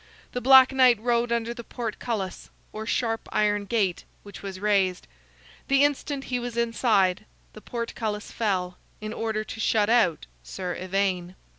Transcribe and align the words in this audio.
The 0.31 0.41
Black 0.41 0.71
Knight 0.71 0.99
rode 0.99 1.31
under 1.31 1.53
the 1.53 1.63
portcullis, 1.63 2.49
or 2.73 2.87
sharp 2.87 3.29
iron 3.31 3.65
gate, 3.65 4.03
which 4.23 4.41
was 4.41 4.59
raised. 4.59 5.05
The 5.67 5.83
instant 5.83 6.23
he 6.23 6.39
was 6.39 6.57
inside, 6.57 7.25
the 7.53 7.61
portcullis 7.61 8.31
fell, 8.31 8.79
in 8.99 9.13
order 9.13 9.43
to 9.43 9.59
shut 9.59 9.91
out 9.91 10.25
Sir 10.41 10.73
Ivaine. 10.75 11.35